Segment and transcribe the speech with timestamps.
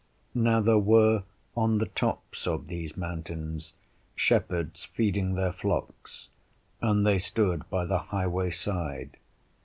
[0.33, 1.25] Now there were
[1.55, 3.73] on the tops of these mountains
[4.15, 6.27] shepherds feeding their flocks,
[6.81, 9.17] and they stood by the highway side.